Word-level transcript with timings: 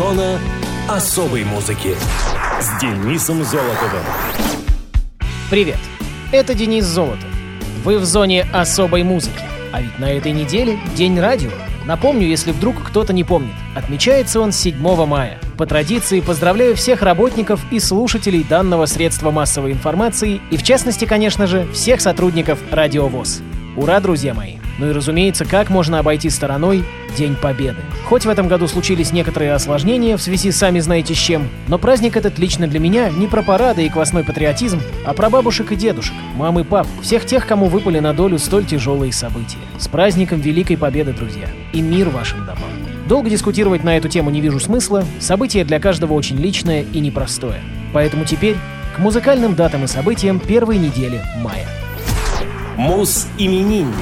Зона 0.00 0.38
особой 0.88 1.44
музыки 1.44 1.94
с 2.58 2.80
Денисом 2.80 3.44
Золотовым. 3.44 4.02
Привет, 5.50 5.76
это 6.32 6.54
Денис 6.54 6.86
Золотов. 6.86 7.28
Вы 7.84 7.98
в 7.98 8.06
зоне 8.06 8.46
особой 8.50 9.02
музыки. 9.02 9.42
А 9.74 9.82
ведь 9.82 9.98
на 9.98 10.10
этой 10.10 10.32
неделе 10.32 10.78
День 10.96 11.20
радио. 11.20 11.50
Напомню, 11.84 12.26
если 12.26 12.52
вдруг 12.52 12.82
кто-то 12.82 13.12
не 13.12 13.24
помнит. 13.24 13.52
Отмечается 13.76 14.40
он 14.40 14.52
7 14.52 14.74
мая. 15.04 15.38
По 15.58 15.66
традиции 15.66 16.20
поздравляю 16.20 16.76
всех 16.76 17.02
работников 17.02 17.60
и 17.70 17.78
слушателей 17.78 18.42
данного 18.42 18.86
средства 18.86 19.30
массовой 19.30 19.72
информации 19.72 20.40
и, 20.50 20.56
в 20.56 20.62
частности, 20.62 21.04
конечно 21.04 21.46
же, 21.46 21.70
всех 21.74 22.00
сотрудников 22.00 22.58
Радио 22.70 23.06
ВОЗ. 23.06 23.42
Ура, 23.76 24.00
друзья 24.00 24.34
мои! 24.34 24.54
Ну 24.78 24.90
и, 24.90 24.92
разумеется, 24.92 25.44
как 25.44 25.70
можно 25.70 25.98
обойти 25.98 26.28
стороной 26.30 26.84
День 27.16 27.36
Победы. 27.36 27.78
Хоть 28.06 28.24
в 28.24 28.28
этом 28.28 28.48
году 28.48 28.66
случились 28.66 29.12
некоторые 29.12 29.52
осложнения 29.52 30.16
в 30.16 30.22
связи 30.22 30.50
сами 30.50 30.80
знаете 30.80 31.14
с 31.14 31.18
чем, 31.18 31.48
но 31.68 31.78
праздник 31.78 32.16
этот 32.16 32.38
лично 32.38 32.66
для 32.66 32.80
меня 32.80 33.10
не 33.10 33.28
про 33.28 33.42
парады 33.42 33.84
и 33.84 33.88
квасной 33.88 34.24
патриотизм, 34.24 34.80
а 35.04 35.12
про 35.12 35.30
бабушек 35.30 35.70
и 35.70 35.76
дедушек, 35.76 36.14
мам 36.34 36.58
и 36.58 36.64
пап, 36.64 36.86
всех 37.02 37.26
тех, 37.26 37.46
кому 37.46 37.66
выпали 37.66 38.00
на 38.00 38.12
долю 38.12 38.38
столь 38.38 38.64
тяжелые 38.64 39.12
события. 39.12 39.58
С 39.78 39.86
праздником 39.86 40.40
Великой 40.40 40.76
Победы, 40.76 41.12
друзья! 41.12 41.46
И 41.72 41.80
мир 41.80 42.08
вашим 42.08 42.40
домам! 42.46 42.70
Долго 43.06 43.30
дискутировать 43.30 43.84
на 43.84 43.96
эту 43.96 44.08
тему 44.08 44.30
не 44.30 44.40
вижу 44.40 44.58
смысла, 44.58 45.04
событие 45.20 45.64
для 45.64 45.78
каждого 45.78 46.14
очень 46.14 46.38
личное 46.38 46.84
и 46.92 47.00
непростое. 47.00 47.60
Поэтому 47.92 48.24
теперь 48.24 48.56
к 48.96 48.98
музыкальным 48.98 49.54
датам 49.54 49.84
и 49.84 49.86
событиям 49.86 50.40
первой 50.40 50.78
недели 50.78 51.20
мая. 51.42 51.66
Мус-именинник. 52.80 53.92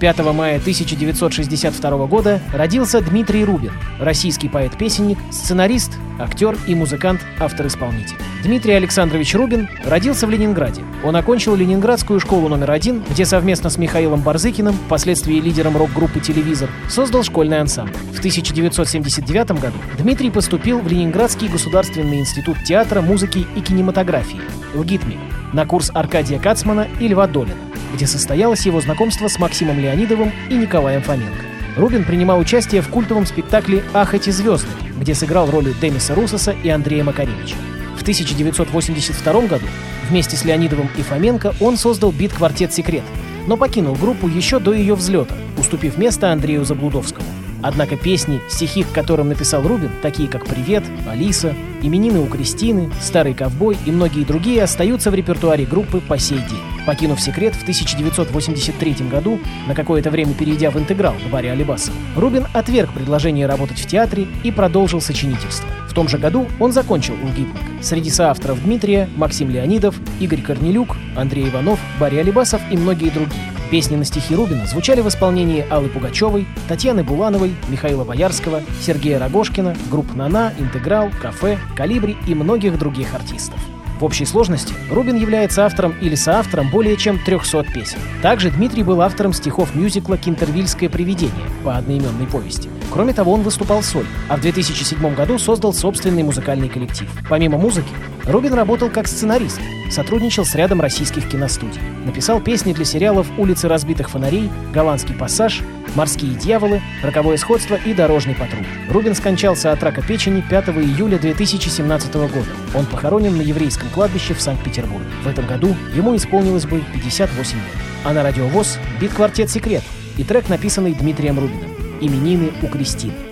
5 0.00 0.18
мая 0.32 0.56
1962 0.56 2.06
года 2.06 2.40
родился 2.54 3.02
Дмитрий 3.02 3.44
Рубин, 3.44 3.72
российский 4.00 4.48
поэт-песенник, 4.48 5.18
сценарист, 5.30 5.92
актер 6.18 6.56
и 6.66 6.74
музыкант-автор-исполнитель. 6.74 8.16
Дмитрий 8.42 8.72
Александрович 8.72 9.34
Рубин 9.34 9.68
родился 9.84 10.26
в 10.26 10.30
Ленинграде. 10.30 10.84
Он 11.04 11.16
окончил 11.16 11.54
Ленинградскую 11.54 12.18
школу 12.18 12.48
номер 12.48 12.70
один, 12.70 13.04
где 13.10 13.26
совместно 13.26 13.68
с 13.68 13.76
Михаилом 13.76 14.22
Барзыкиным, 14.22 14.72
впоследствии 14.72 15.38
лидером 15.38 15.76
рок-группы 15.76 16.20
«Телевизор», 16.20 16.70
создал 16.88 17.22
школьный 17.24 17.60
ансамбль. 17.60 17.92
В 18.14 18.20
1979 18.20 19.60
году 19.60 19.76
Дмитрий 19.98 20.30
поступил 20.30 20.78
в 20.78 20.88
Ленинградский 20.88 21.48
государственный 21.48 22.20
институт 22.20 22.56
театра, 22.64 23.02
музыки 23.02 23.46
и 23.54 23.60
кинематографии, 23.60 24.40
в 24.72 24.82
ГИТМИ, 24.82 25.18
на 25.52 25.66
курс 25.66 25.90
Аркадия 25.92 26.38
Кацмана 26.38 26.88
и 27.00 27.08
Льва 27.08 27.26
Долина 27.26 27.67
где 27.94 28.06
состоялось 28.06 28.66
его 28.66 28.80
знакомство 28.80 29.28
с 29.28 29.38
Максимом 29.38 29.78
Леонидовым 29.80 30.32
и 30.50 30.54
Николаем 30.54 31.02
Фоменко. 31.02 31.44
Рубин 31.76 32.04
принимал 32.04 32.38
участие 32.40 32.82
в 32.82 32.88
культовом 32.88 33.24
спектакле 33.24 33.84
«Ах, 33.94 34.14
эти 34.14 34.30
звезды», 34.30 34.68
где 34.98 35.14
сыграл 35.14 35.50
роли 35.50 35.74
Демиса 35.80 36.14
Русоса 36.14 36.54
и 36.62 36.68
Андрея 36.68 37.04
Макаревича. 37.04 37.54
В 37.96 38.02
1982 38.02 39.32
году 39.42 39.66
вместе 40.08 40.36
с 40.36 40.44
Леонидовым 40.44 40.88
и 40.96 41.02
Фоменко 41.02 41.54
он 41.60 41.76
создал 41.76 42.10
бит-квартет 42.10 42.72
«Секрет», 42.72 43.04
но 43.46 43.56
покинул 43.56 43.94
группу 43.94 44.28
еще 44.28 44.58
до 44.58 44.72
ее 44.72 44.94
взлета, 44.94 45.34
уступив 45.56 45.98
место 45.98 46.32
Андрею 46.32 46.64
Заблудовскому. 46.64 47.26
Однако 47.62 47.96
песни, 47.96 48.40
стихи 48.48 48.84
к 48.84 48.92
которым 48.92 49.28
написал 49.28 49.66
Рубин, 49.66 49.90
такие 50.02 50.28
как 50.28 50.46
«Привет», 50.46 50.84
«Алиса», 51.08 51.54
«Именины 51.82 52.20
у 52.20 52.26
Кристины», 52.26 52.90
«Старый 53.00 53.34
ковбой» 53.34 53.76
и 53.84 53.90
многие 53.90 54.24
другие 54.24 54.62
остаются 54.62 55.10
в 55.10 55.14
репертуаре 55.14 55.64
группы 55.64 56.00
по 56.00 56.18
сей 56.18 56.38
день. 56.38 56.77
Покинув 56.88 57.20
«Секрет» 57.20 57.54
в 57.54 57.60
1983 57.64 59.08
году, 59.10 59.38
на 59.66 59.74
какое-то 59.74 60.10
время 60.10 60.32
перейдя 60.32 60.70
в 60.70 60.78
«Интеграл» 60.78 61.12
к 61.12 61.30
Барри 61.30 61.48
Алибасову, 61.48 61.94
Рубин 62.16 62.46
отверг 62.54 62.94
предложение 62.94 63.44
работать 63.44 63.78
в 63.78 63.86
театре 63.86 64.26
и 64.42 64.50
продолжил 64.50 65.02
сочинительство. 65.02 65.68
В 65.86 65.92
том 65.92 66.08
же 66.08 66.16
году 66.16 66.46
он 66.58 66.72
закончил 66.72 67.12
«Улгитник». 67.22 67.60
Среди 67.82 68.08
соавторов 68.08 68.64
Дмитрия 68.64 69.06
Максим 69.16 69.50
Леонидов, 69.50 69.96
Игорь 70.18 70.40
Корнелюк, 70.40 70.96
Андрей 71.14 71.50
Иванов, 71.50 71.78
Барри 72.00 72.16
Алибасов 72.16 72.62
и 72.70 72.76
многие 72.78 73.10
другие. 73.10 73.52
Песни 73.70 73.96
на 73.96 74.06
стихи 74.06 74.34
Рубина 74.34 74.64
звучали 74.64 75.02
в 75.02 75.08
исполнении 75.08 75.66
Аллы 75.68 75.90
Пугачевой, 75.90 76.46
Татьяны 76.68 77.04
Булановой, 77.04 77.54
Михаила 77.68 78.04
Боярского, 78.04 78.62
Сергея 78.80 79.18
Рогошкина, 79.18 79.76
групп 79.90 80.14
«Нана», 80.14 80.54
«Интеграл», 80.58 81.10
«Кафе», 81.20 81.58
«Калибри» 81.76 82.16
и 82.26 82.34
многих 82.34 82.78
других 82.78 83.14
артистов. 83.14 83.60
В 83.98 84.04
общей 84.04 84.24
сложности 84.24 84.74
Рубин 84.90 85.16
является 85.16 85.66
автором 85.66 85.94
или 86.00 86.14
соавтором 86.14 86.70
более 86.70 86.96
чем 86.96 87.18
300 87.18 87.64
песен. 87.64 87.98
Также 88.22 88.50
Дмитрий 88.50 88.84
был 88.84 89.02
автором 89.02 89.32
стихов 89.32 89.74
мюзикла 89.74 90.16
«Кентервильское 90.16 90.88
привидение» 90.88 91.46
по 91.64 91.76
одноименной 91.76 92.26
повести. 92.26 92.68
Кроме 92.92 93.12
того, 93.12 93.32
он 93.32 93.42
выступал 93.42 93.82
соль, 93.82 94.06
а 94.28 94.36
в 94.36 94.40
2007 94.40 95.14
году 95.14 95.38
создал 95.38 95.72
собственный 95.72 96.22
музыкальный 96.22 96.68
коллектив. 96.68 97.08
Помимо 97.28 97.58
музыки, 97.58 97.92
Рубин 98.24 98.54
работал 98.54 98.88
как 98.90 99.06
сценарист, 99.06 99.60
сотрудничал 99.90 100.44
с 100.44 100.54
рядом 100.54 100.80
российских 100.80 101.28
киностудий. 101.28 101.80
Написал 102.04 102.40
песни 102.40 102.72
для 102.72 102.84
сериалов 102.84 103.26
«Улицы 103.38 103.68
разбитых 103.68 104.10
фонарей», 104.10 104.50
«Голландский 104.72 105.14
пассаж», 105.14 105.60
«Морские 105.94 106.34
дьяволы», 106.34 106.82
«Роковое 107.02 107.36
сходство» 107.36 107.74
и 107.74 107.94
«Дорожный 107.94 108.34
патруль». 108.34 108.66
Рубин 108.90 109.14
скончался 109.14 109.72
от 109.72 109.82
рака 109.82 110.02
печени 110.02 110.42
5 110.48 110.68
июля 110.68 111.18
2017 111.18 112.14
года. 112.14 112.46
Он 112.74 112.86
похоронен 112.86 113.36
на 113.36 113.42
еврейском 113.42 113.88
кладбище 113.90 114.34
в 114.34 114.40
Санкт-Петербурге. 114.40 115.06
В 115.24 115.28
этом 115.28 115.46
году 115.46 115.74
ему 115.94 116.16
исполнилось 116.16 116.66
бы 116.66 116.82
58 116.92 117.56
лет. 117.56 117.64
А 118.04 118.12
на 118.12 118.22
радиовоз 118.22 118.78
бит-квартет 119.00 119.50
«Секрет» 119.50 119.82
и 120.16 120.24
трек, 120.24 120.48
написанный 120.48 120.94
Дмитрием 120.94 121.38
Рубиным 121.38 121.77
«Именины 122.00 122.52
у 122.62 122.68
Кристины». 122.68 123.27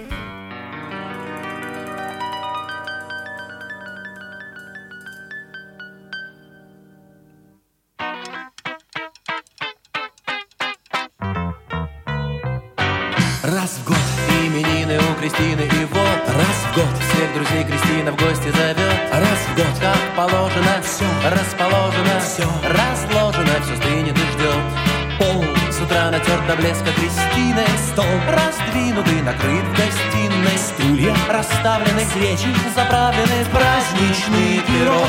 Накрыт 29.37 29.65
в 29.65 29.71
гостиной 29.73 30.59
Стулья 30.59 31.15
расставлены 31.29 32.01
Свечи 32.13 32.49
заправлены 32.75 33.45
праздничный 33.53 34.63
пирог 34.67 35.09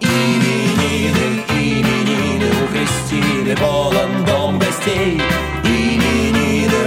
Именины, 0.00 1.42
именины 1.48 2.50
у 2.62 2.66
Кристины 2.68 3.56
Полон 3.56 4.24
дом 4.24 4.58
гостей 4.58 5.20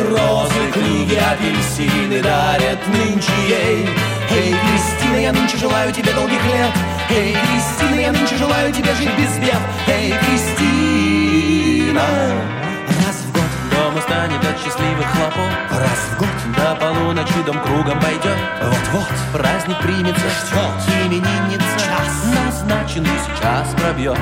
розы, 0.10 0.72
книги, 0.72 1.16
апельсины 1.16 2.22
дарят 2.22 2.80
нынче 2.88 3.32
ей. 3.50 3.90
Эй, 4.30 4.54
Кристина, 4.54 5.18
я 5.18 5.34
нынче 5.34 5.58
желаю 5.58 5.92
тебе 5.92 6.14
долгих 6.14 6.46
лет. 6.46 6.72
Эй, 7.10 7.34
Кристина, 7.34 8.00
я 8.00 8.12
нынче 8.14 8.38
желаю 8.38 8.72
тебе 8.72 8.94
жить 8.96 9.12
без 9.18 9.38
бед. 9.40 9.60
Эй, 9.88 10.14
Кристина. 10.14 12.06
Раз 14.18 14.30
в 14.30 14.38
год 14.38 14.38
дома 14.38 14.38
станет 14.38 14.44
от 14.46 14.60
счастливых 14.60 15.06
хлопот. 15.12 15.54
Раз 15.72 16.00
в 16.12 16.18
год 16.18 16.30
до 16.56 16.76
полуночи 16.76 17.44
дом 17.46 17.60
кругом 17.60 18.00
пойдет. 18.00 18.38
Вот-вот 18.62 19.08
праздник 19.34 19.78
примется, 19.80 20.26
ждет 20.30 20.96
именинница. 21.06 21.80
Час 21.80 22.26
назначенный 22.36 23.10
сейчас 23.28 23.68
пробьет. 23.80 24.18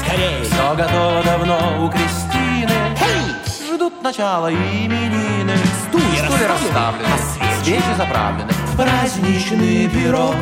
Скорей! 0.00 0.44
Все 0.44 0.74
готово 0.74 1.22
давно 1.22 1.84
у 1.84 1.90
Кристины. 1.90 2.72
Эй! 3.00 3.74
ждут 3.74 4.02
начала 4.02 4.52
именины 4.52 5.54
Стулья, 5.88 6.24
Стулья 6.24 6.48
расставлены, 6.48 7.08
а 7.14 7.62
свечи 7.62 7.80
заправлены 7.96 8.52
Праздничный 8.76 9.88
пирог 9.88 10.34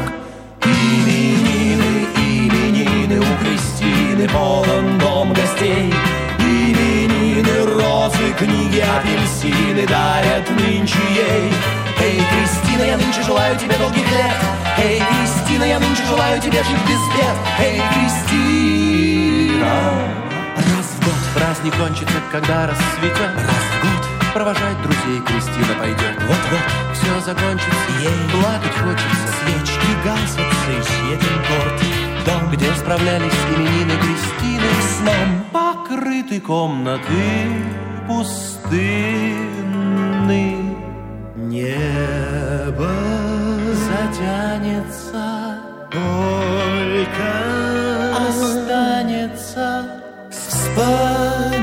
Именины, 0.63 2.07
именины 2.17 3.21
у 3.21 3.45
Кристины 3.45 4.29
Полон 4.29 4.99
дом 4.99 5.33
гостей 5.33 5.93
розы, 7.87 8.33
книги, 8.39 8.81
апельсины 8.81 9.87
Дарят 9.87 10.49
нынче 10.51 10.99
ей. 11.15 11.53
Эй, 12.01 12.23
Кристина, 12.31 12.83
я 12.83 12.97
нынче 12.97 13.23
желаю 13.23 13.57
тебе 13.59 13.77
долгих 13.77 14.11
лет. 14.13 14.35
Эй, 14.79 15.01
Кристина, 15.01 15.65
я 15.65 15.79
нынче 15.79 16.05
желаю 16.07 16.41
тебе 16.41 16.63
жить 16.63 16.85
без 16.89 17.01
бед. 17.17 17.37
Эй, 17.59 17.83
Кристина. 17.95 19.73
Праздник 21.35 21.77
кончится, 21.77 22.17
когда 22.33 22.67
рассветет 22.67 23.19
Раз 23.19 23.65
в 23.71 23.83
год 23.83 24.33
провожать 24.33 24.81
друзей 24.83 25.21
Кристина 25.21 25.75
пойдет 25.79 26.17
Вот-вот. 26.27 26.95
Все 26.95 27.21
закончится 27.21 27.91
Ей 28.01 28.31
плакать 28.31 28.77
хочется. 28.79 29.27
Свечки 29.45 29.93
гасятся 30.03 30.71
и 30.71 30.83
светен 30.83 31.37
торт 31.47 31.83
Дом, 32.25 32.51
где 32.51 32.73
справлялись 32.75 33.35
именины 33.55 33.93
Кристины? 34.01 34.71
Сном 34.99 35.66
закрытой 35.97 36.41
комнаты 36.41 37.03
пустынны. 38.07 38.77
Небо 41.37 42.91
затянется, 43.89 45.59
только 45.91 47.31
останется 48.29 49.87
вспоминать. 50.31 51.57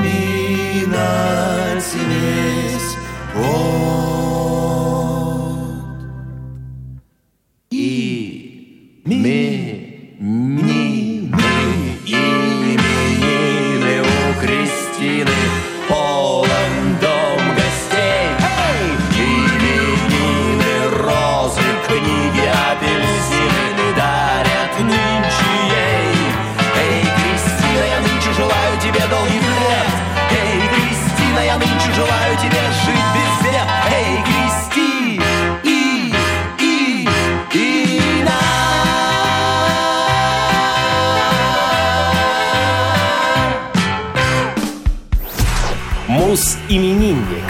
Мус-именинник. 46.34 47.44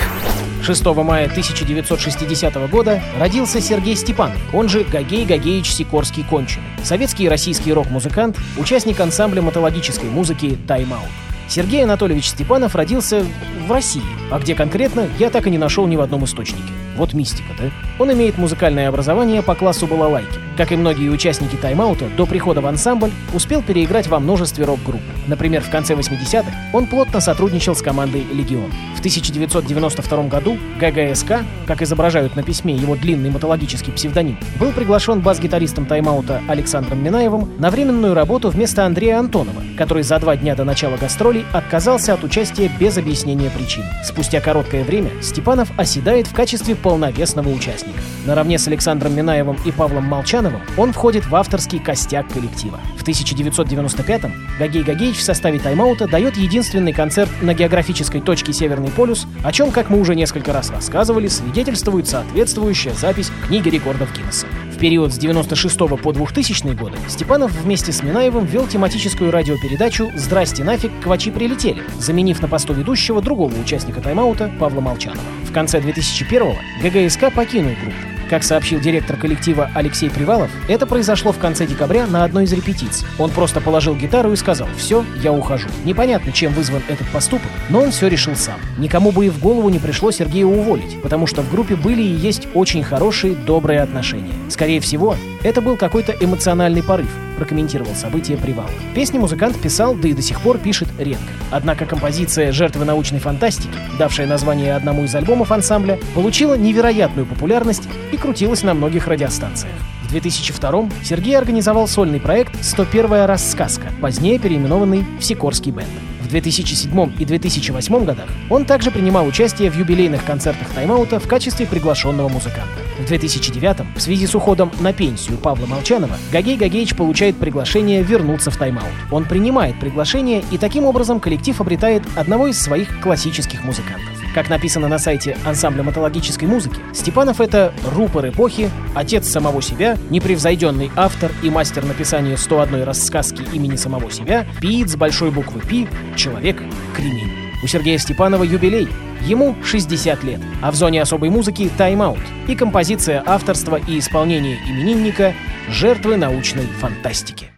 6 0.62 0.84
мая 0.84 1.24
1960 1.24 2.68
года 2.68 3.02
родился 3.18 3.58
Сергей 3.58 3.96
Степанов, 3.96 4.36
он 4.52 4.68
же 4.68 4.84
Гагей 4.84 5.24
Гагеич 5.24 5.72
Сикорский 5.72 6.22
Конченый. 6.22 6.66
Советский 6.82 7.24
и 7.24 7.28
российский 7.30 7.72
рок-музыкант, 7.72 8.36
участник 8.58 9.00
ансамбля 9.00 9.40
мотологической 9.40 10.10
музыки 10.10 10.58
«Тайм-аут». 10.68 11.08
Сергей 11.48 11.82
Анатольевич 11.82 12.28
Степанов 12.28 12.74
родился 12.74 13.24
в 13.66 13.72
России, 13.72 14.02
а 14.30 14.38
где 14.38 14.54
конкретно, 14.54 15.08
я 15.18 15.30
так 15.30 15.46
и 15.46 15.50
не 15.50 15.56
нашел 15.56 15.86
ни 15.86 15.96
в 15.96 16.02
одном 16.02 16.26
источнике. 16.26 16.83
Вот 16.96 17.12
мистика, 17.12 17.48
да? 17.58 17.64
Он 17.98 18.12
имеет 18.12 18.38
музыкальное 18.38 18.88
образование 18.88 19.42
по 19.42 19.54
классу 19.54 19.86
балалайки. 19.86 20.38
Как 20.56 20.70
и 20.70 20.76
многие 20.76 21.08
участники 21.08 21.56
тайм-аута, 21.56 22.08
до 22.16 22.26
прихода 22.26 22.60
в 22.60 22.66
ансамбль 22.66 23.10
успел 23.32 23.60
переиграть 23.60 24.06
во 24.06 24.20
множестве 24.20 24.64
рок-групп. 24.64 25.00
Например, 25.26 25.60
в 25.62 25.70
конце 25.70 25.94
80-х 25.94 26.48
он 26.72 26.86
плотно 26.86 27.20
сотрудничал 27.20 27.74
с 27.74 27.82
командой 27.82 28.24
«Легион». 28.32 28.70
В 28.94 29.00
1992 29.00 30.22
году 30.24 30.56
ГГСК, 30.78 31.44
как 31.66 31.82
изображают 31.82 32.36
на 32.36 32.42
письме 32.42 32.74
его 32.74 32.94
длинный 32.94 33.30
мотологический 33.30 33.92
псевдоним, 33.92 34.38
был 34.60 34.70
приглашен 34.72 35.20
бас-гитаристом 35.20 35.86
тайм-аута 35.86 36.40
Александром 36.48 37.02
Минаевым 37.02 37.50
на 37.58 37.70
временную 37.70 38.14
работу 38.14 38.48
вместо 38.50 38.86
Андрея 38.86 39.18
Антонова, 39.18 39.62
который 39.76 40.04
за 40.04 40.18
два 40.20 40.36
дня 40.36 40.54
до 40.54 40.64
начала 40.64 40.96
гастролей 40.96 41.44
отказался 41.52 42.14
от 42.14 42.22
участия 42.22 42.70
без 42.78 42.96
объяснения 42.96 43.50
причин. 43.50 43.82
Спустя 44.04 44.40
короткое 44.40 44.84
время 44.84 45.10
Степанов 45.20 45.68
оседает 45.76 46.28
в 46.28 46.34
качестве 46.34 46.76
полновесного 46.84 47.48
участника. 47.48 47.98
Наравне 48.26 48.58
с 48.58 48.68
Александром 48.68 49.16
Минаевым 49.16 49.56
и 49.64 49.72
Павлом 49.72 50.04
Молчановым 50.04 50.60
он 50.76 50.92
входит 50.92 51.26
в 51.26 51.34
авторский 51.34 51.78
костяк 51.78 52.30
коллектива. 52.30 52.78
В 52.98 53.08
1995-м 53.08 54.34
Гагей 54.58 54.82
Гагеич 54.82 55.16
в 55.16 55.22
составе 55.22 55.58
тайм-аута 55.58 56.06
дает 56.06 56.36
единственный 56.36 56.92
концерт 56.92 57.30
на 57.40 57.54
географической 57.54 58.20
точке 58.20 58.52
Северный 58.52 58.90
полюс, 58.90 59.26
о 59.42 59.50
чем, 59.50 59.70
как 59.70 59.88
мы 59.88 59.98
уже 59.98 60.14
несколько 60.14 60.52
раз 60.52 60.70
рассказывали, 60.70 61.28
свидетельствует 61.28 62.06
соответствующая 62.06 62.92
запись 62.92 63.30
в 63.30 63.46
книге 63.46 63.70
рекордов 63.70 64.14
Гиннесса. 64.14 64.46
В 64.74 64.76
период 64.76 65.12
с 65.12 65.18
96 65.18 65.78
по 66.02 66.12
2000 66.12 66.74
годы 66.74 66.98
Степанов 67.06 67.52
вместе 67.52 67.92
с 67.92 68.02
Минаевым 68.02 68.44
вел 68.44 68.66
тематическую 68.66 69.30
радиопередачу 69.30 70.10
«Здрасте 70.16 70.64
нафиг, 70.64 70.90
квачи 71.00 71.30
прилетели», 71.30 71.84
заменив 72.00 72.42
на 72.42 72.48
посту 72.48 72.72
ведущего 72.72 73.22
другого 73.22 73.54
участника 73.54 74.00
тайм-аута 74.00 74.50
Павла 74.58 74.80
Молчанова. 74.80 75.22
В 75.44 75.52
конце 75.52 75.78
2001-го 75.78 76.56
ГГСК 76.82 77.32
покинул 77.32 77.72
группу. 77.80 78.13
Как 78.30 78.42
сообщил 78.42 78.80
директор 78.80 79.16
коллектива 79.16 79.70
Алексей 79.74 80.08
Привалов, 80.08 80.50
это 80.66 80.86
произошло 80.86 81.32
в 81.32 81.38
конце 81.38 81.66
декабря 81.66 82.06
на 82.06 82.24
одной 82.24 82.44
из 82.44 82.52
репетиций. 82.52 83.06
Он 83.18 83.30
просто 83.30 83.60
положил 83.60 83.94
гитару 83.94 84.32
и 84.32 84.36
сказал 84.36 84.66
«Все, 84.76 85.04
я 85.22 85.32
ухожу». 85.32 85.68
Непонятно, 85.84 86.32
чем 86.32 86.52
вызван 86.52 86.82
этот 86.88 87.06
поступок, 87.08 87.50
но 87.68 87.82
он 87.82 87.90
все 87.90 88.08
решил 88.08 88.34
сам. 88.34 88.58
Никому 88.78 89.12
бы 89.12 89.26
и 89.26 89.30
в 89.30 89.40
голову 89.40 89.68
не 89.68 89.78
пришло 89.78 90.10
Сергея 90.10 90.46
уволить, 90.46 91.00
потому 91.02 91.26
что 91.26 91.42
в 91.42 91.50
группе 91.50 91.76
были 91.76 92.02
и 92.02 92.14
есть 92.14 92.48
очень 92.54 92.82
хорошие, 92.82 93.34
добрые 93.34 93.80
отношения. 93.82 94.32
Скорее 94.48 94.80
всего, 94.80 95.16
это 95.44 95.60
был 95.60 95.76
какой-то 95.76 96.12
эмоциональный 96.18 96.82
порыв, 96.82 97.08
прокомментировал 97.36 97.94
событие 97.94 98.36
Привалов. 98.36 98.72
Песни 98.94 99.18
музыкант 99.18 99.60
писал, 99.60 99.94
да 99.94 100.08
и 100.08 100.14
до 100.14 100.22
сих 100.22 100.40
пор 100.40 100.58
пишет 100.58 100.88
редко. 100.98 101.22
Однако 101.52 101.84
композиция 101.86 102.50
«Жертвы 102.50 102.84
научной 102.84 103.20
фантастики», 103.20 103.78
давшая 103.98 104.26
название 104.26 104.74
одному 104.74 105.04
из 105.04 105.14
альбомов 105.14 105.52
ансамбля, 105.52 105.98
получила 106.14 106.56
невероятную 106.56 107.26
популярность 107.26 107.88
и 108.10 108.16
крутилась 108.16 108.62
на 108.62 108.74
многих 108.74 109.06
радиостанциях. 109.06 109.74
В 110.02 110.08
2002 110.08 110.88
Сергей 111.04 111.36
организовал 111.36 111.86
сольный 111.88 112.20
проект 112.20 112.54
«101-я 112.56 113.26
рассказка», 113.26 113.88
позднее 114.00 114.38
переименованный 114.38 115.04
в 115.20 115.24
«Сикорский 115.24 115.72
бенд». 115.72 116.13
В 116.34 116.36
2007 116.36 117.12
и 117.20 117.24
2008 117.24 118.04
годах 118.04 118.26
он 118.50 118.64
также 118.64 118.90
принимал 118.90 119.24
участие 119.24 119.70
в 119.70 119.78
юбилейных 119.78 120.24
концертах 120.24 120.68
тайм-аута 120.74 121.20
в 121.20 121.28
качестве 121.28 121.64
приглашенного 121.64 122.28
музыканта. 122.28 122.72
В 122.98 123.06
2009 123.06 123.96
в 123.96 124.00
связи 124.00 124.26
с 124.26 124.34
уходом 124.34 124.72
на 124.80 124.92
пенсию 124.92 125.38
Павла 125.38 125.66
Молчанова 125.66 126.16
Гагей 126.32 126.56
Гагеич 126.56 126.96
получает 126.96 127.36
приглашение 127.36 128.02
вернуться 128.02 128.50
в 128.50 128.56
тайм-аут. 128.56 129.12
Он 129.12 129.26
принимает 129.26 129.78
приглашение, 129.78 130.42
и 130.50 130.58
таким 130.58 130.86
образом 130.86 131.20
коллектив 131.20 131.60
обретает 131.60 132.02
одного 132.16 132.48
из 132.48 132.60
своих 132.60 133.00
классических 133.00 133.62
музыкантов. 133.62 134.13
Как 134.34 134.50
написано 134.50 134.88
на 134.88 134.98
сайте 134.98 135.36
ансамбля 135.44 135.84
мотологической 135.84 136.48
музыки, 136.48 136.80
Степанов— 136.92 137.40
это 137.40 137.72
рупор 137.94 138.28
эпохи, 138.28 138.68
отец 138.92 139.28
самого 139.28 139.62
себя, 139.62 139.96
непревзойденный 140.10 140.90
автор 140.96 141.30
и 141.44 141.50
мастер 141.50 141.84
написания 141.84 142.36
101 142.36 142.82
рассказки 142.82 143.42
имени 143.52 143.76
самого 143.76 144.10
себя, 144.10 144.44
пиит 144.60 144.90
с 144.90 144.96
большой 144.96 145.30
буквы 145.30 145.60
«Пи», 145.60 145.86
человек— 146.16 146.60
кремень. 146.96 147.30
У 147.62 147.68
Сергея 147.68 147.96
Степанова 147.96 148.42
юбилей. 148.42 148.88
Ему 149.20 149.54
60 149.64 150.24
лет, 150.24 150.40
а 150.60 150.72
в 150.72 150.74
зоне 150.74 151.00
особой 151.00 151.30
музыки 151.30 151.70
«Тайм-аут» 151.78 152.18
и 152.48 152.56
композиция 152.56 153.22
авторства 153.24 153.76
и 153.76 154.00
исполнения 154.00 154.58
именинника 154.66 155.32
«Жертвы 155.70 156.16
научной 156.16 156.66
фантастики». 156.80 157.53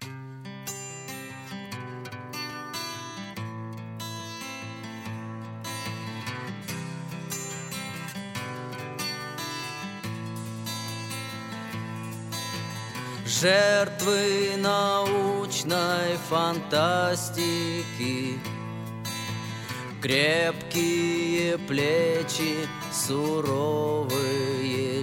Жертвы 13.26 14.56
научной 14.56 16.16
фантастики. 16.30 18.38
Крепкие 20.00 21.58
плечи, 21.58 22.68
суровые 22.92 24.22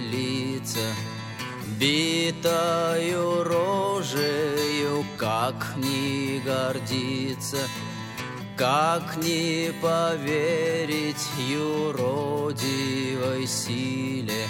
лица 0.00 0.94
Битою 1.78 3.44
рожею, 3.44 5.04
как 5.18 5.76
не 5.76 6.40
гордиться 6.40 7.58
Как 8.56 9.16
не 9.16 9.70
поверить 9.82 11.28
юродивой 11.46 13.46
силе 13.46 14.48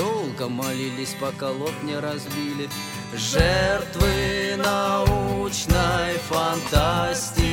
Долго 0.00 0.48
молились, 0.48 1.14
пока 1.20 1.50
лоб 1.50 1.74
не 1.82 1.98
разбили. 1.98 2.70
Жертвы 3.12 4.56
научной 4.56 6.16
фантастики. 6.26 7.50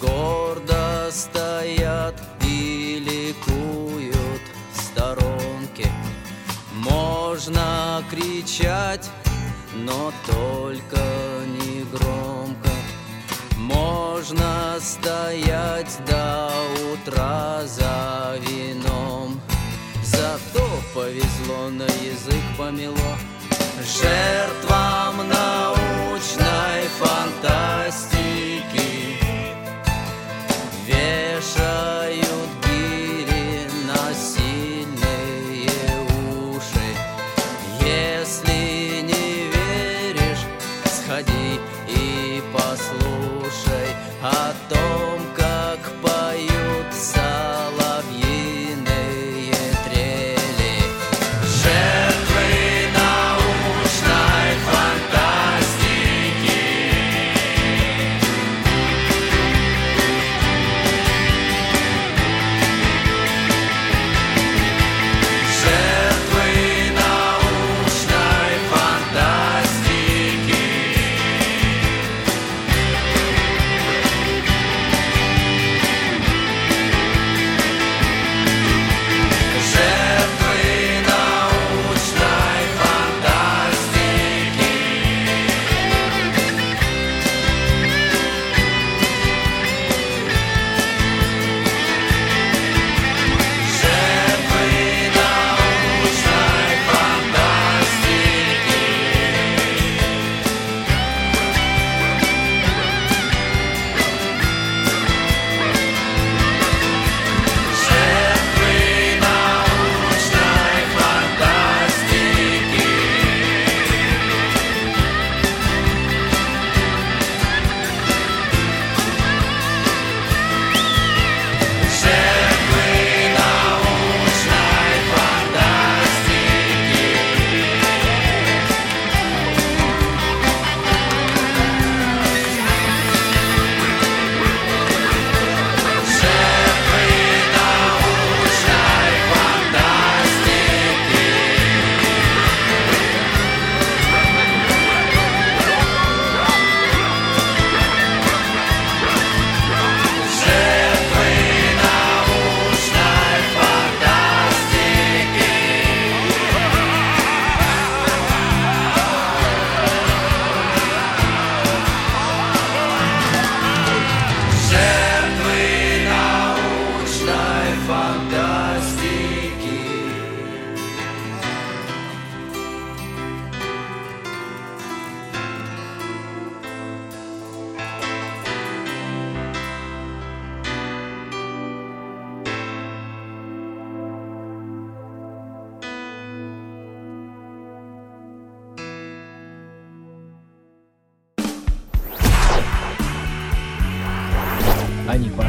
Гордо 0.00 1.10
стоят 1.12 2.14
и 2.42 3.02
ликуют 3.06 4.40
в 4.72 4.80
сторонке. 4.80 5.92
Можно 6.72 8.02
кричать, 8.08 9.10
но 9.74 10.10
только 10.26 11.02
не 11.60 11.84
громко. 11.84 12.70
Можно 13.58 14.78
стоять 14.80 16.00
до 16.06 16.50
утра 16.94 17.66
за 17.66 18.38
вином 18.40 18.51
Зато 20.52 20.68
повезло, 20.94 21.70
на 21.70 21.84
язык 21.84 22.42
помело? 22.58 23.16
Жертвам 23.80 25.28
научной 25.28 26.88
фантастики 26.98 28.11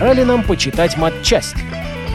А 0.04 0.06
не 0.06 0.10
пора 0.10 0.22
ли 0.22 0.26
нам 0.26 0.44
почитать 0.44 0.98
матчасть? 0.98 1.56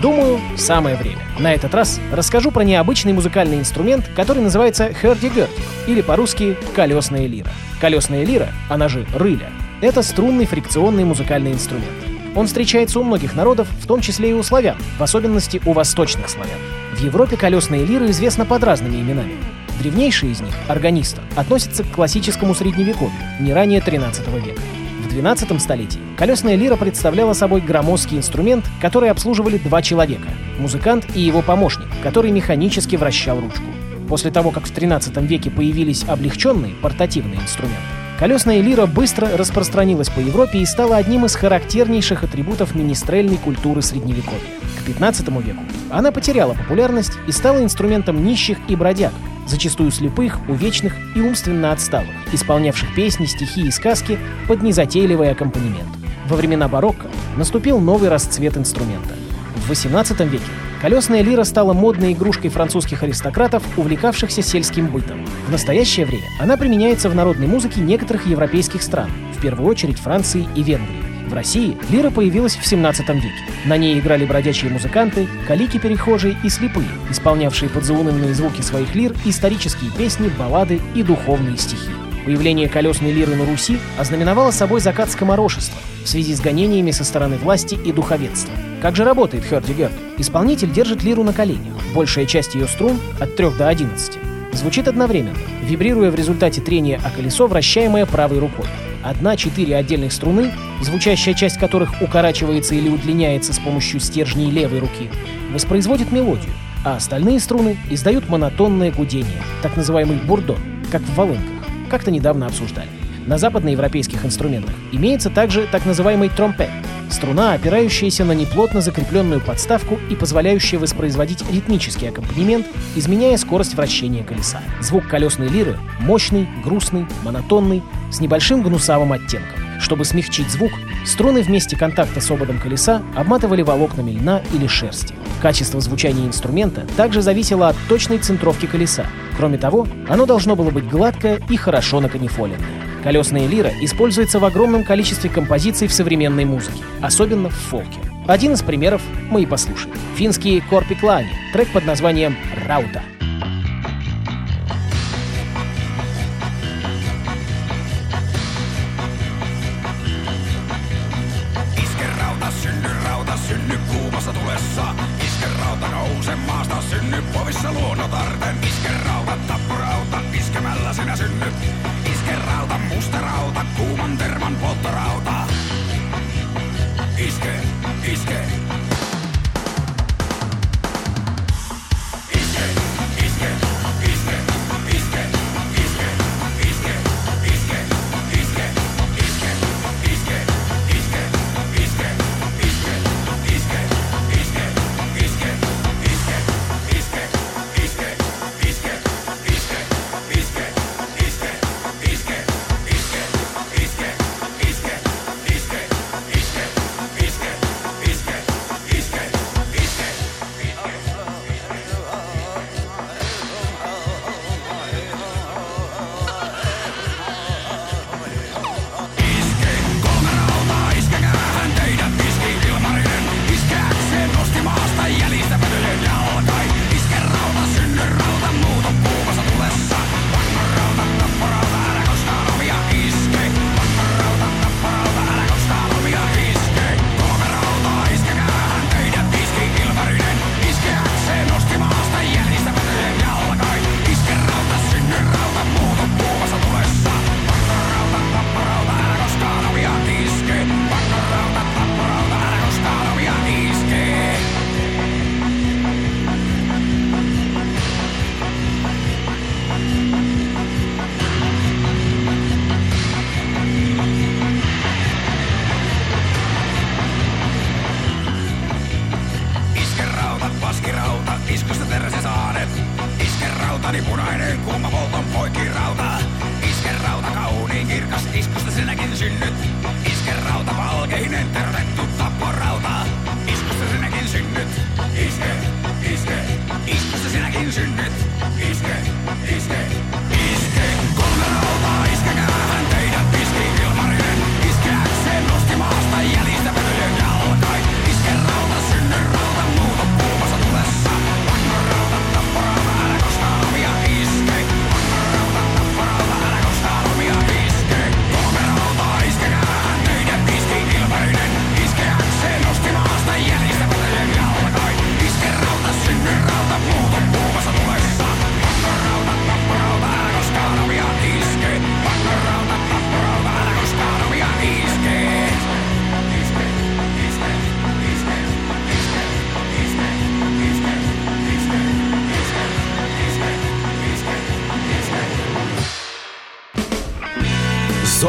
Думаю, 0.02 0.38
самое 0.58 0.94
время. 0.94 1.22
На 1.38 1.54
этот 1.54 1.72
раз 1.74 1.98
расскажу 2.12 2.50
про 2.50 2.62
необычный 2.62 3.14
музыкальный 3.14 3.58
инструмент, 3.58 4.06
который 4.14 4.42
называется 4.42 4.92
херди-герди, 4.92 5.62
или 5.86 6.02
по-русски 6.02 6.54
колесная 6.76 7.26
лира. 7.26 7.50
Колесная 7.80 8.26
лира, 8.26 8.48
она 8.68 8.88
же 8.88 9.06
рыля, 9.14 9.48
это 9.80 10.02
струнный 10.02 10.44
фрикционный 10.44 11.04
музыкальный 11.04 11.50
инструмент. 11.50 11.88
Он 12.36 12.46
встречается 12.46 13.00
у 13.00 13.04
многих 13.04 13.34
народов, 13.34 13.66
в 13.80 13.86
том 13.86 14.02
числе 14.02 14.30
и 14.30 14.34
у 14.34 14.42
славян, 14.42 14.76
в 14.98 15.02
особенности 15.02 15.62
у 15.64 15.72
восточных 15.72 16.28
славян. 16.28 16.58
В 16.94 17.00
Европе 17.00 17.38
колесные 17.38 17.86
лиры 17.86 18.10
известны 18.10 18.44
под 18.44 18.64
разными 18.64 18.96
именами. 18.96 19.38
Древнейший 19.80 20.32
из 20.32 20.42
них, 20.42 20.52
органиста, 20.68 21.22
относится 21.36 21.84
к 21.84 21.90
классическому 21.92 22.54
средневековью, 22.54 23.12
не 23.40 23.54
ранее 23.54 23.80
13 23.80 24.28
века. 24.44 24.60
В 25.08 25.10
12 25.10 25.60
столетии 25.60 26.00
колесная 26.18 26.54
лира 26.54 26.76
представляла 26.76 27.32
собой 27.32 27.62
громоздкий 27.62 28.18
инструмент, 28.18 28.66
который 28.78 29.10
обслуживали 29.10 29.56
два 29.56 29.80
человека– 29.80 30.28
музыкант 30.58 31.06
и 31.14 31.20
его 31.22 31.40
помощник, 31.40 31.88
который 32.02 32.30
механически 32.30 32.96
вращал 32.96 33.40
ручку. 33.40 33.64
После 34.06 34.30
того, 34.30 34.50
как 34.50 34.66
в 34.66 34.70
13 34.70 35.16
веке 35.22 35.50
появились 35.50 36.04
облегченные 36.06 36.74
портативные 36.74 37.40
инструменты, 37.40 37.80
колесная 38.18 38.60
лира 38.60 38.84
быстро 38.84 39.34
распространилась 39.34 40.10
по 40.10 40.20
Европе 40.20 40.58
и 40.58 40.66
стала 40.66 40.96
одним 40.96 41.24
из 41.24 41.34
характернейших 41.36 42.22
атрибутов 42.22 42.74
министрельной 42.74 43.38
культуры 43.38 43.80
Средневековья. 43.80 44.38
К 44.82 44.84
15 44.84 45.26
веку 45.42 45.62
она 45.90 46.12
потеряла 46.12 46.52
популярность 46.52 47.12
и 47.26 47.32
стала 47.32 47.64
инструментом 47.64 48.22
нищих 48.22 48.58
и 48.68 48.76
бродяг, 48.76 49.12
зачастую 49.48 49.90
слепых, 49.90 50.38
увечных 50.48 50.94
и 51.14 51.20
умственно 51.20 51.72
отсталых, 51.72 52.10
исполнявших 52.32 52.94
песни, 52.94 53.26
стихи 53.26 53.66
и 53.66 53.70
сказки 53.70 54.18
под 54.46 54.62
незатейливый 54.62 55.30
аккомпанемент. 55.30 55.88
Во 56.28 56.36
времена 56.36 56.68
барокко 56.68 57.08
наступил 57.36 57.80
новый 57.80 58.08
расцвет 58.08 58.56
инструмента. 58.56 59.14
В 59.56 59.70
XVIII 59.70 60.28
веке 60.28 60.44
колесная 60.80 61.22
лира 61.22 61.44
стала 61.44 61.72
модной 61.72 62.12
игрушкой 62.12 62.50
французских 62.50 63.02
аристократов, 63.02 63.62
увлекавшихся 63.76 64.42
сельским 64.42 64.88
бытом. 64.88 65.24
В 65.46 65.50
настоящее 65.50 66.06
время 66.06 66.26
она 66.38 66.56
применяется 66.56 67.08
в 67.08 67.14
народной 67.14 67.46
музыке 67.46 67.80
некоторых 67.80 68.26
европейских 68.26 68.82
стран, 68.82 69.10
в 69.36 69.40
первую 69.40 69.68
очередь 69.68 69.98
Франции 69.98 70.46
и 70.54 70.62
Венгрии. 70.62 71.07
В 71.28 71.34
России 71.34 71.76
лира 71.90 72.10
появилась 72.10 72.56
в 72.56 72.66
17 72.66 73.06
веке. 73.10 73.28
На 73.66 73.76
ней 73.76 73.98
играли 73.98 74.24
бродячие 74.24 74.70
музыканты, 74.70 75.28
калики-перехожие 75.46 76.36
и 76.42 76.48
слепые, 76.48 76.88
исполнявшие 77.10 77.68
под 77.68 77.84
заунывные 77.84 78.32
звуки 78.32 78.62
своих 78.62 78.94
лир 78.94 79.14
исторические 79.26 79.90
песни, 79.90 80.30
баллады 80.38 80.80
и 80.94 81.02
духовные 81.02 81.58
стихи. 81.58 81.90
Появление 82.24 82.68
колесной 82.68 83.12
лиры 83.12 83.36
на 83.36 83.44
Руси 83.44 83.78
ознаменовало 83.98 84.52
собой 84.52 84.80
закат 84.80 85.10
скоморошества 85.10 85.78
в 86.02 86.08
связи 86.08 86.34
с 86.34 86.40
гонениями 86.40 86.92
со 86.92 87.04
стороны 87.04 87.36
власти 87.36 87.74
и 87.74 87.92
духовенства. 87.92 88.54
Как 88.80 88.96
же 88.96 89.04
работает 89.04 89.44
хердигерд? 89.44 89.92
Исполнитель 90.16 90.72
держит 90.72 91.02
лиру 91.02 91.24
на 91.24 91.34
коленях. 91.34 91.74
Большая 91.94 92.24
часть 92.24 92.54
ее 92.54 92.68
струн, 92.68 92.98
от 93.20 93.36
3 93.36 93.50
до 93.58 93.68
11, 93.68 94.18
звучит 94.52 94.88
одновременно, 94.88 95.36
вибрируя 95.62 96.10
в 96.10 96.14
результате 96.14 96.62
трения 96.62 96.98
о 97.04 97.10
колесо, 97.10 97.46
вращаемое 97.46 98.06
правой 98.06 98.38
рукой. 98.38 98.66
Одна-четыре 99.02 99.76
отдельных 99.76 100.12
струны, 100.12 100.52
звучащая 100.82 101.34
часть 101.34 101.58
которых 101.58 102.02
укорачивается 102.02 102.74
или 102.74 102.88
удлиняется 102.88 103.52
с 103.52 103.58
помощью 103.58 104.00
стержней 104.00 104.50
левой 104.50 104.80
руки, 104.80 105.10
воспроизводит 105.52 106.12
мелодию, 106.12 106.52
а 106.84 106.96
остальные 106.96 107.40
струны 107.40 107.76
издают 107.90 108.28
монотонное 108.28 108.90
гудение, 108.90 109.42
так 109.62 109.76
называемый 109.76 110.16
бурдон, 110.16 110.58
как 110.90 111.02
в 111.02 111.14
волынках. 111.14 111.66
Как-то 111.90 112.10
недавно 112.10 112.46
обсуждали. 112.46 112.88
На 113.26 113.38
западноевропейских 113.38 114.24
инструментах 114.24 114.74
имеется 114.92 115.30
также 115.30 115.66
так 115.70 115.84
называемый 115.86 116.28
тромпет— 116.28 116.70
струна, 117.10 117.52
опирающаяся 117.54 118.24
на 118.24 118.32
неплотно 118.32 118.80
закрепленную 118.80 119.40
подставку 119.40 119.98
и 120.10 120.14
позволяющая 120.14 120.78
воспроизводить 120.78 121.44
ритмический 121.50 122.08
аккомпанемент, 122.08 122.66
изменяя 122.96 123.36
скорость 123.36 123.74
вращения 123.74 124.24
колеса. 124.24 124.60
Звук 124.80 125.08
колесной 125.08 125.48
лиры 125.48 125.78
мощный, 126.00 126.48
грустный, 126.64 127.06
монотонный, 127.24 127.82
с 128.10 128.20
небольшим 128.20 128.62
гнусавым 128.62 129.12
оттенком. 129.12 129.58
Чтобы 129.80 130.04
смягчить 130.04 130.50
звук, 130.50 130.72
струны 131.04 131.42
в 131.42 131.48
месте 131.48 131.76
контакта 131.76 132.20
с 132.20 132.30
ободом 132.30 132.58
колеса 132.58 133.02
обматывали 133.14 133.62
волокнами 133.62 134.10
льна 134.10 134.42
или 134.52 134.66
шерсти. 134.66 135.14
Качество 135.40 135.80
звучания 135.80 136.26
инструмента 136.26 136.86
также 136.96 137.22
зависело 137.22 137.68
от 137.68 137.76
точной 137.88 138.18
центровки 138.18 138.66
колеса. 138.66 139.06
Кроме 139.36 139.56
того, 139.56 139.86
оно 140.08 140.26
должно 140.26 140.56
было 140.56 140.70
быть 140.70 140.88
гладкое 140.88 141.40
и 141.48 141.56
хорошо 141.56 142.00
наканифоленное. 142.00 142.66
Колесная 143.04 143.46
лира 143.46 143.70
используется 143.80 144.40
в 144.40 144.44
огромном 144.44 144.82
количестве 144.82 145.30
композиций 145.30 145.86
в 145.86 145.92
современной 145.92 146.44
музыке, 146.44 146.82
особенно 147.00 147.48
в 147.48 147.54
фолке. 147.54 148.00
Один 148.26 148.52
из 148.52 148.62
примеров 148.62 149.00
мы 149.30 149.42
и 149.42 149.46
послушаем. 149.46 149.94
Финские 150.16 150.60
Корпиклани, 150.60 151.30
трек 151.52 151.68
под 151.68 151.86
названием 151.86 152.36
«Раута». 152.66 153.02